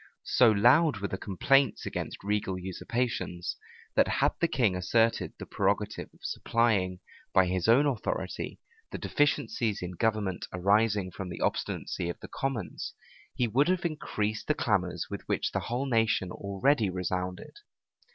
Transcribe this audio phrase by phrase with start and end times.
[0.23, 3.55] So loud were the complaints against regal usurpations,
[3.95, 7.01] that had the king asserted the prerogative of supplying,
[7.33, 8.59] by his own authority,
[8.89, 12.95] the deficiencies in government arising from the obstinacy of the commons,
[13.35, 17.57] he would have increased the clamors with which the whole nation already resounded.